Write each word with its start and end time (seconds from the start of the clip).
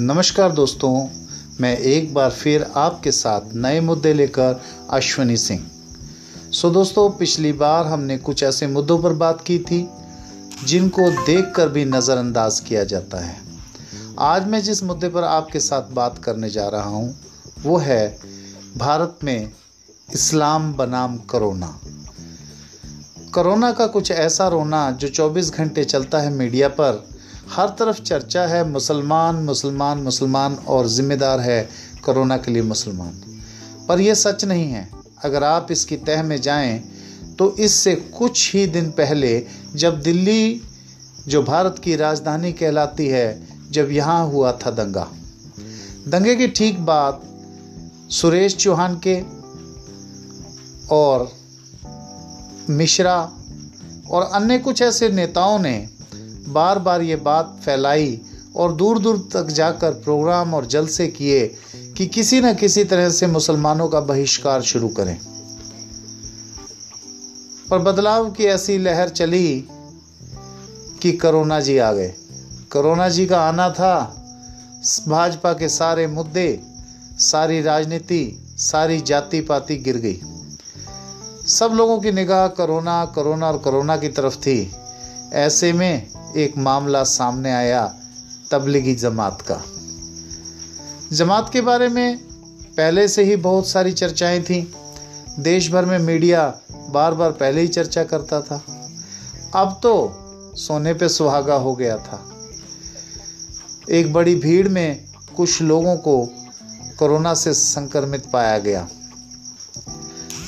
नमस्कार 0.00 0.52
दोस्तों, 0.52 1.08
मैं 1.60 1.78
एक 1.78 2.14
बार 2.14 2.30
फिर 2.30 2.62
आपके 2.76 3.12
साथ 3.12 3.40
नए 3.54 3.80
मुद्दे 3.80 4.12
लेकर 4.12 4.60
अश्वनी 4.90 5.36
सिंह। 5.36 5.66
सो 6.52 6.70
दोस्तों, 6.70 7.10
पिछली 7.10 7.52
बार 7.52 7.86
हमने 7.86 8.18
कुछ 8.18 8.42
ऐसे 8.42 8.66
मुद्दों 8.66 8.98
पर 9.02 9.12
बात 9.12 9.40
की 9.40 9.58
थी, 9.58 9.88
जिनको 10.64 11.10
देखकर 11.10 11.68
भी 11.68 11.84
नज़रअंदाज 11.84 12.60
किया 12.60 12.84
जाता 12.84 13.18
है। 13.18 13.36
आज 14.18 14.46
मैं 14.46 14.62
जिस 14.62 14.82
मुद्दे 14.82 15.08
पर 15.08 15.24
आपके 15.24 15.60
साथ 15.60 15.82
बात 15.82 16.18
करने 16.18 16.50
जा 16.50 16.68
रहा 16.68 16.88
हूँ, 16.88 17.20
वो 17.62 17.76
है 17.76 18.18
भारत 18.76 19.18
में 19.24 19.52
इस्लाम 20.14 20.74
बनाम 20.74 21.18
करोना। 21.18 21.80
कोरोना 23.34 23.72
का 23.72 23.86
कुछ 23.86 24.10
ऐसा 24.10 24.48
रोना 24.48 24.90
जो 24.90 25.08
24 25.08 25.50
घंटे 25.50 25.84
चलता 25.84 26.18
है 26.18 26.30
मीडिया 26.30 26.68
पर 26.68 27.17
हर 27.50 27.68
तरफ़ 27.68 28.00
चर्चा 28.00 28.46
है, 28.46 28.68
मुसलमान 28.68 29.36
मुसलमान 29.36 29.98
मुसलमान 29.98 30.54
और 30.54 30.86
ज़िम्मेदार 30.86 31.40
है, 31.40 31.68
कोरोना 32.04 32.36
के 32.36 32.50
लिए 32.50 32.62
मुसलमान। 32.62 33.12
पर 33.88 34.00
यह 34.00 34.14
सच 34.14 34.44
नहीं 34.44 34.70
है। 34.70 34.88
अगर 35.24 35.44
आप 35.44 35.72
इसकी 35.72 35.96
तह 35.96 36.22
में 36.22 36.40
जाएँ 36.40 36.78
तो 37.38 37.56
इससे 37.56 37.94
कुछ 37.94 38.54
ही 38.54 38.66
दिन 38.66 38.90
पहले 38.90 39.46
जब 39.74 40.00
दिल्ली, 40.00 40.60
जो 41.28 41.42
भारत 41.42 41.80
की 41.84 41.96
राजधानी 41.96 42.52
कहलाती 42.52 43.06
है, 43.06 43.48
जब 43.70 43.90
यहाँ 43.90 44.26
हुआ 44.26 44.52
था 44.52 44.70
दंगा। 44.70 45.08
दंगे 46.08 46.34
के 46.36 46.48
ठीक 46.48 46.80
बाद 46.80 47.20
सुरेश 48.10 48.56
चौहान 48.56 49.00
के 49.06 49.20
और 50.90 51.30
मिश्रा 52.70 53.32
और 54.10 54.22
अन्य 54.22 54.58
कुछ 54.58 54.82
ऐसे 54.82 55.08
नेताओं 55.08 55.58
ने 55.58 55.88
बार 56.48 56.78
बार 56.78 57.02
ये 57.02 57.16
बात 57.16 57.60
फैलाई 57.64 58.20
और 58.56 58.72
दूर 58.72 58.98
दूर 58.98 59.28
तक 59.32 59.46
जाकर 59.46 59.92
प्रोग्राम 59.92 60.54
और 60.54 60.66
जलसे 60.66 61.06
किए 61.06 61.56
कि 61.76 62.06
किसी 62.06 62.40
न 62.40 62.54
किसी 62.54 62.84
तरह 62.84 63.10
से 63.10 63.26
मुसलमानों 63.26 63.88
का 63.88 64.00
बहिष्कार 64.00 64.62
शुरू 64.62 64.88
करें। 64.88 65.18
पर 67.70 67.78
बदलाव 67.78 68.30
की 68.30 68.44
ऐसी 68.44 68.78
लहर 68.78 69.08
चली 69.08 69.68
कि 71.02 71.12
करोना 71.12 71.60
जी 71.60 71.78
आ 71.78 71.92
गए। 71.92 72.14
करोना 72.72 73.08
जी 73.08 73.26
का 73.26 73.40
आना 73.40 73.70
था। 73.70 74.14
भाजपा 75.08 75.52
के 75.52 75.68
सारे 75.68 76.06
मुद्दे, 76.06 76.60
सारी 77.18 77.62
राजनीति, 77.62 78.54
सारी 78.56 79.00
जाति 79.00 79.40
पाति 79.40 79.76
गिर 79.76 79.96
गई। 79.96 80.20
सब 81.46 81.70
लोगों 81.74 82.00
की 82.00 82.12
निगाह 82.12 82.46
करोना 82.46 83.04
करोना 83.04 83.50
और 83.50 83.58
करोना 83.58 83.96
की 83.96 84.08
तरफ़ 84.08 84.36
थी। 84.36 84.72
ऐसे 85.32 85.72
में 85.72 86.06
एक 86.36 86.58
मामला 86.58 87.04
सामने 87.04 87.52
आया 87.52 87.94
तबलीगी 88.50 88.94
जमात 88.94 89.42
का। 89.50 89.62
जमात 91.12 91.50
के 91.52 91.60
बारे 91.60 91.88
में 91.88 92.18
पहले 92.76 93.08
से 93.08 93.24
ही 93.24 93.36
बहुत 93.36 93.68
सारी 93.68 93.92
चर्चाएँ 93.92 94.42
थीं। 94.42 94.66
देश 95.42 95.70
भर 95.70 95.84
में 95.84 95.98
मीडिया 95.98 96.54
बार 96.90 97.14
बार 97.14 97.32
पहले 97.32 97.60
ही 97.60 97.68
चर्चा 97.68 98.04
करता 98.04 98.40
था। 98.40 98.62
अब 99.54 99.80
तो 99.82 100.22
सोने 100.54 100.94
पे 100.94 101.08
सुहागा 101.08 101.54
हो 101.54 101.74
गया 101.74 101.96
था। 101.96 102.32
एक 103.90 104.12
बड़ी 104.12 104.34
भीड़ 104.34 104.68
में 104.68 105.04
कुछ 105.36 105.62
लोगों 105.62 105.96
को 105.96 106.28
कोरोना 106.98 107.34
से 107.34 107.54
संक्रमित 107.54 108.26
पाया 108.32 108.58
गया। 108.58 108.88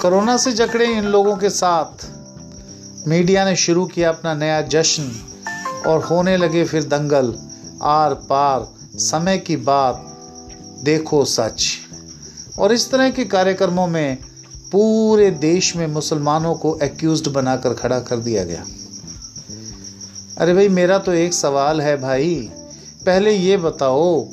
कोरोना 0.03 0.36
से 0.36 0.53
जकड़े 0.53 0.86
इन 0.86 1.05
लोगों 1.05 1.36
के 1.36 1.51
साथ 1.51 2.06
मीडिया 3.08 3.45
ने 3.45 3.56
शुरू 3.56 3.86
किया 3.86 4.08
अपना 4.08 4.34
नया 4.34 4.62
जश्न। 4.62 5.27
और 5.86 6.05
होने 6.05 6.36
लगे 6.36 6.64
फिर 6.64 6.84
दंगल। 6.84 7.34
आर 7.83 8.14
पार, 8.14 8.69
समय 8.98 9.39
की 9.39 9.56
बात, 9.56 10.05
देखो 10.84 11.25
सच। 11.25 11.79
और 12.58 12.73
इस 12.73 12.91
तरह 12.91 13.11
के 13.11 13.24
कार्यक्रमों 13.24 13.86
में 13.86 14.18
पूरे 14.73 15.30
देश 15.30 15.77
में 15.77 15.86
मुसलमानों 15.86 16.55
को 16.55 16.79
एक्यूज्ड 16.83 17.29
बनाकर 17.29 17.74
खड़ा 17.74 18.01
कर 18.01 18.17
दिया 18.17 18.45
गया। 18.45 18.64
अरे 20.39 20.55
भाई, 20.55 20.68
मेरा 20.68 20.98
तो 20.98 21.13
एक 21.13 21.35
सवाल 21.35 21.80
है 21.80 21.97
भाई। 22.01 22.51
पहले 23.07 23.33
ये 23.33 23.57
बताओ, 23.57 24.24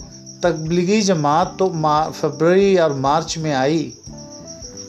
तबलीगी 0.44 1.02
जमात 1.02 1.56
तो 1.60 1.70
फरवरी 2.12 2.78
और 2.78 2.94
मार्च 2.94 3.38
में 3.38 3.54
आई। 3.54 3.94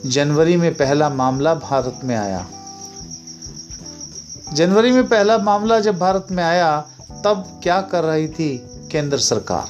जनवरी 0.05 0.55
में 0.57 0.73
पहला 0.73 1.09
मामला 1.09 1.53
भारत 1.53 1.99
में 2.03 2.15
आया। 2.15 2.47
जनवरी 4.53 4.91
में 4.91 5.07
पहला 5.07 5.37
मामला 5.37 5.79
जब 5.79 5.99
भारत 5.99 6.27
में 6.31 6.43
आया, 6.43 6.81
तब 7.23 7.59
क्या 7.63 7.81
कर 7.81 8.03
रही 8.03 8.27
थी 8.27 8.67
केंद्र 8.91 9.17
सरकार? 9.17 9.67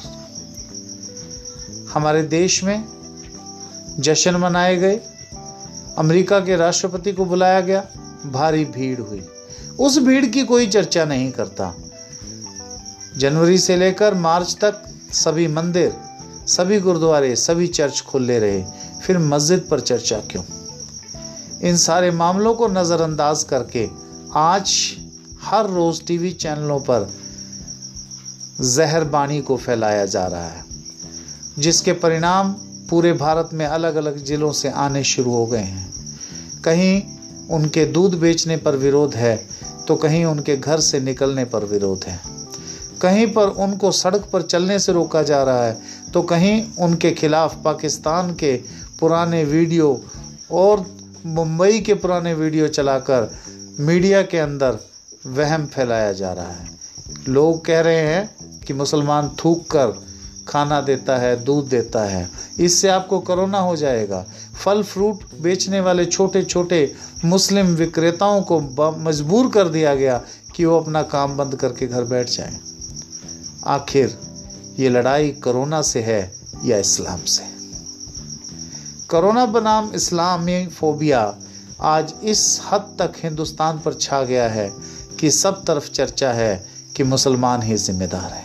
हमारे 1.93 2.23
देश 2.23 2.63
में 2.63 2.85
जश्न 3.99 4.35
मनाए 4.35 4.75
गए, 4.75 4.99
अमेरिका 5.97 6.39
के 6.39 6.55
राष्ट्रपति 6.55 7.11
को 7.11 7.25
बुलाया 7.25 7.61
गया, 7.61 7.83
भारी 8.25 8.65
भीड़ 8.65 9.01
हुई। 9.01 9.27
उस 9.79 9.99
भीड़ 9.99 10.25
की 10.25 10.43
कोई 10.43 10.67
चर्चा 10.67 11.05
नहीं 11.05 11.31
करता। 11.31 11.75
जनवरी 13.17 13.57
से 13.57 13.75
लेकर 13.75 14.13
मार्च 14.13 14.57
तक 14.61 14.81
सभी 15.11 15.47
मंदिर, 15.47 15.97
सभी 16.47 16.79
गुरुद्वारे, 16.79 17.35
सभी 17.35 17.67
चर्च 17.67 18.01
खुले 18.01 18.39
रहे। 18.39 18.63
फिर 19.01 19.17
मस्जिद 19.17 19.67
पर 19.71 19.79
चर्चा 19.79 20.17
क्यों? 20.17 20.43
इन 21.61 21.77
सारे 21.77 22.11
मामलों 22.11 22.53
को 22.53 22.67
नज़रअंदाज 22.67 23.43
करके 23.43 24.08
आज 24.29 24.71
हर 25.43 25.69
रोज़ 25.69 26.01
टीवी 26.07 26.31
चैनलों 26.31 26.79
पर 26.79 27.07
जहर 28.65 29.03
बाणी 29.03 29.39
को 29.41 29.55
फैलाया 29.57 30.05
जा 30.05 30.25
रहा 30.27 30.45
है, 30.45 30.63
जिसके 31.59 31.93
परिणाम 31.93 32.51
पूरे 32.89 33.13
भारत 33.13 33.49
में 33.53 33.65
अलग 33.65 33.95
अलग 33.95 34.17
ज़िलों 34.25 34.51
से 34.51 34.69
आने 34.69 35.03
शुरू 35.03 35.31
हो 35.31 35.45
गए 35.45 35.59
हैं। 35.59 36.61
कहीं 36.65 37.01
उनके 37.49 37.85
दूध 37.85 38.19
बेचने 38.19 38.57
पर 38.57 38.75
विरोध 38.75 39.15
है 39.15 39.35
तो 39.87 39.95
कहीं 39.95 40.23
उनके 40.25 40.57
घर 40.57 40.79
से 40.79 40.99
निकलने 40.99 41.45
पर 41.45 41.65
विरोध 41.65 42.05
है। 42.05 42.19
कहीं 43.01 43.27
पर 43.27 43.47
उनको 43.59 43.91
सड़क 43.93 44.29
पर 44.33 44.41
चलने 44.41 44.79
से 44.79 44.91
रोका 44.91 45.23
जा 45.23 45.43
रहा 45.43 45.65
है 45.65 45.77
तो 46.13 46.21
कहीं 46.23 46.63
उनके 46.79 47.11
खिलाफ 47.11 47.61
पाकिस्तान 47.65 48.33
के 48.35 48.55
पुराने 48.99 49.43
वीडियो 49.43 50.01
और 50.51 50.85
मुंबई 51.25 51.79
के 51.79 51.93
पुराने 51.93 52.33
वीडियो 52.33 52.67
चलाकर 52.67 53.31
मीडिया 53.79 54.21
के 54.21 54.37
अंदर 54.37 54.77
वहम 55.27 55.65
फैलाया 55.65 56.13
जा 56.13 56.33
रहा 56.33 56.51
है। 56.51 56.69
लोग 57.27 57.65
कह 57.65 57.81
रहे 57.81 57.99
हैं 57.99 58.35
कि 58.59 58.73
मुसलमान 58.73 59.35
थूक 59.45 59.63
कर 59.71 59.87
खाना 60.47 60.81
देता 60.81 61.17
है, 61.17 61.43
दूध 61.43 61.69
देता 61.69 62.03
है। 62.03 62.29
इससे 62.59 62.89
आपको 62.89 63.19
कोरोना 63.19 63.59
हो 63.59 63.75
जाएगा। 63.75 64.25
फल 64.63 64.83
फ्रूट 64.83 65.19
बेचने 65.41 65.79
वाले 65.79 66.05
छोटे 66.05 66.41
छोटे 66.43 66.93
मुस्लिम 67.25 67.65
विक्रेताओं 67.65 68.41
को 68.41 68.59
मजबूर 68.97 69.49
कर 69.49 69.67
दिया 69.67 69.95
गया 69.95 70.21
कि 70.55 70.65
वो 70.65 70.79
अपना 70.79 71.03
काम 71.03 71.37
बंद 71.37 71.55
करके 71.55 71.87
घर 71.87 72.03
बैठ 72.03 72.29
जाएँ। 72.29 72.59
आखिर 73.67 74.17
ये 74.79 74.89
लड़ाई 74.89 75.29
कोरोना 75.29 75.81
से 75.81 76.01
है 76.01 76.33
या 76.65 76.77
इस्लाम 76.77 77.19
से? 77.19 77.43
कोरोना 79.09 79.45
बनाम 79.45 79.91
इस्लामी 79.95 80.67
फोबिया 80.67 81.35
आज 81.81 82.13
इस 82.23 82.61
हद 82.63 82.95
तक 82.99 83.13
हिंदुस्तान 83.23 83.77
पर 83.79 83.93
छा 83.93 84.21
गया 84.23 84.47
है 84.49 84.69
कि 85.19 85.29
सब 85.31 85.63
तरफ़ 85.65 85.89
चर्चा 85.89 86.31
है 86.31 86.65
कि 86.95 87.03
मुसलमान 87.03 87.61
ही 87.61 87.77
जिम्मेदार 87.77 88.31
है। 88.33 88.43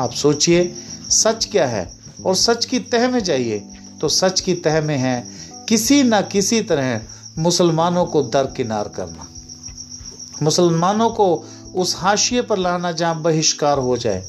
आप 0.00 0.12
सोचिए, 0.12 0.74
सच 1.10 1.44
क्या 1.44 1.66
है? 1.66 1.90
और 2.26 2.34
सच 2.34 2.64
की 2.64 2.78
तह 2.78 3.08
में 3.08 3.18
जाइए 3.20 3.58
तो 4.00 4.08
सच 4.08 4.40
की 4.40 4.54
तह 4.54 4.80
में 4.80 4.96
है 4.96 5.24
किसी 5.68 6.02
न 6.02 6.20
किसी 6.22 6.60
तरह 6.62 7.00
मुसलमानों 7.38 8.04
को 8.06 8.22
दरकिनार 8.22 8.88
करना। 8.88 9.26
मुसलमानों 10.42 11.10
को 11.10 11.34
उस 11.74 11.96
हाशिए 11.96 12.42
पर 12.42 12.58
लाना 12.58 12.92
जहाँ 12.92 13.20
बहिष्कार 13.22 13.78
हो 13.78 13.96
जाए, 13.96 14.22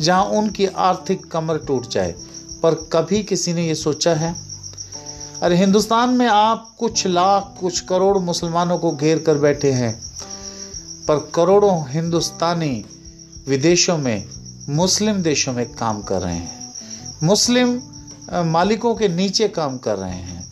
जहाँ 0.00 0.24
उनकी 0.24 0.66
आर्थिक 0.66 1.26
कमर 1.26 1.58
टूट 1.58 1.88
जाए, 1.88 2.14
पर 2.62 2.74
कभी 2.92 3.22
किसी 3.22 3.54
ने 3.54 3.66
ये 3.66 3.74
सोचा 3.74 4.14
है? 4.14 4.45
अरे 5.42 5.56
हिंदुस्तान 5.56 6.10
में 6.10 6.26
आप 6.26 6.68
कुछ 6.78 7.06
लाख, 7.06 7.56
कुछ 7.60 7.80
करोड़ 7.80 8.18
मुसलमानों 8.18 8.78
को 8.78 8.90
घेर 8.92 9.18
कर 9.18 9.38
बैठे 9.38 9.72
हैं। 9.72 9.92
पर 11.08 11.18
करोड़ों 11.34 11.82
हिंदुस्तानी 11.88 12.84
विदेशों 13.48 13.96
में, 13.98 14.24
मुस्लिम 14.68 15.22
देशों 15.22 15.52
में 15.52 15.66
काम 15.72 16.00
कर 16.02 16.20
रहे 16.22 16.34
हैं। 16.34 16.74
मुस्लिम 17.22 17.80
मालिकों 18.46 18.94
के 18.94 19.08
नीचे 19.08 19.48
काम 19.48 19.76
कर 19.78 19.96
रहे 19.96 20.10
हैं। 20.10 20.46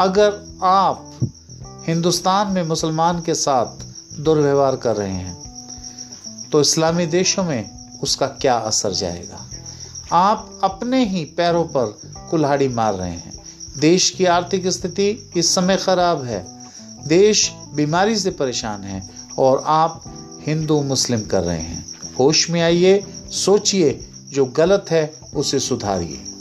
अगर 0.00 0.58
आप 0.62 1.12
हिंदुस्तान 1.86 2.52
में 2.52 2.62
मुसलमान 2.62 3.20
के 3.20 3.34
साथ 3.34 4.20
दुर्व्यवहार 4.20 4.76
कर 4.76 4.96
रहे 4.96 5.12
हैं 5.12 6.48
तो 6.52 6.60
इस्लामी 6.60 7.06
देशों 7.08 7.44
में 7.44 7.70
उसका 8.02 8.26
क्या 8.26 8.56
असर 8.56 8.92
जाएगा? 8.92 9.46
आप 10.12 10.60
अपने 10.64 11.04
ही 11.04 11.24
पैरों 11.36 11.64
पर 11.66 11.96
कुल्हाड़ी 12.30 12.68
मार 12.70 12.94
रहे 12.94 13.10
हैं। 13.10 13.33
देश 13.78 14.10
की 14.10 14.24
आर्थिक 14.24 14.66
स्थिति 14.66 15.30
इस 15.36 15.54
समय 15.54 15.76
खराब 15.76 16.24
है। 16.24 16.46
देश 17.06 17.52
बीमारी 17.74 18.16
से 18.16 18.30
परेशान 18.30 18.82
है 18.82 19.10
और 19.38 19.62
आप 19.66 20.04
हिंदू, 20.46 20.82
मुस्लिम 20.82 21.20
कर 21.20 21.40
रहे 21.40 21.60
हैं। 21.60 21.86
होश 22.18 22.50
में 22.50 22.62
आइए, 22.62 23.04
सोचिए, 23.30 24.08
जो 24.30 24.44
गलत 24.44 24.86
है, 24.90 25.14
उसे 25.34 25.58
सुधारिए। 25.58 26.33